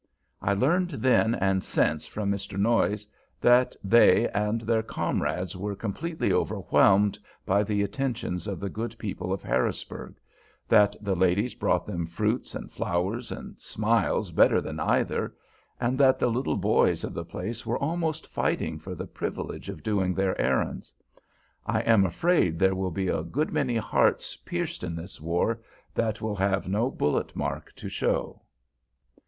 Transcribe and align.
I 0.41 0.53
learned 0.55 0.89
then 0.89 1.35
and 1.35 1.61
since 1.63 2.07
from 2.07 2.31
Mr. 2.31 2.57
Noyes 2.57 3.05
that 3.39 3.75
they 3.83 4.27
and 4.29 4.61
their 4.61 4.81
comrades 4.81 5.55
were 5.55 5.75
completely 5.75 6.33
overwhelmed 6.33 7.19
by 7.45 7.61
the 7.61 7.83
attentions 7.83 8.47
of 8.47 8.59
the 8.59 8.67
good 8.71 8.97
people 8.97 9.31
of 9.31 9.43
Harrisburg, 9.43 10.15
that 10.67 10.95
the 11.01 11.15
ladies 11.15 11.53
brought 11.53 11.85
them 11.85 12.07
fruits 12.07 12.55
and 12.55 12.71
flowers, 12.71 13.31
and 13.31 13.61
smiles, 13.61 14.31
better 14.31 14.59
than 14.59 14.79
either, 14.79 15.35
and 15.79 15.99
that 15.99 16.17
the 16.17 16.29
little 16.31 16.57
boys 16.57 17.03
of 17.03 17.13
the 17.13 17.23
place 17.23 17.63
were 17.63 17.77
almost 17.77 18.25
fighting 18.25 18.79
for 18.79 18.95
the 18.95 19.05
privilege 19.05 19.69
of 19.69 19.83
doing 19.83 20.15
their 20.15 20.35
errands. 20.41 20.91
I 21.67 21.81
am 21.81 22.05
afraid 22.05 22.57
there 22.57 22.73
will 22.73 22.89
be 22.89 23.07
a 23.07 23.21
good 23.21 23.51
many 23.51 23.77
hearts 23.77 24.35
pierced 24.35 24.83
in 24.83 24.95
this 24.95 25.21
war 25.21 25.61
that 25.93 26.21
will 26.21 26.37
have 26.37 26.67
no 26.67 26.89
bulletmark 26.89 27.71
to 27.75 27.87
show. 27.87 28.41